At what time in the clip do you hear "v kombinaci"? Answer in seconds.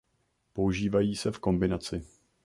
1.31-2.05